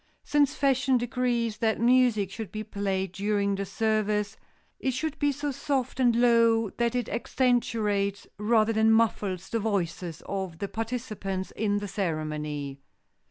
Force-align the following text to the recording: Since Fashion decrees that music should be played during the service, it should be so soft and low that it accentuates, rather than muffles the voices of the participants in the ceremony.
Since 0.23 0.55
Fashion 0.55 0.97
decrees 0.97 1.57
that 1.57 1.79
music 1.79 2.31
should 2.31 2.51
be 2.51 2.63
played 2.63 3.11
during 3.11 3.53
the 3.53 3.67
service, 3.67 4.35
it 4.79 4.95
should 4.95 5.19
be 5.19 5.31
so 5.31 5.51
soft 5.51 5.99
and 5.99 6.15
low 6.15 6.71
that 6.71 6.95
it 6.95 7.07
accentuates, 7.07 8.25
rather 8.39 8.73
than 8.73 8.91
muffles 8.91 9.49
the 9.49 9.59
voices 9.59 10.23
of 10.25 10.57
the 10.57 10.67
participants 10.67 11.51
in 11.51 11.77
the 11.77 11.87
ceremony. 11.87 12.79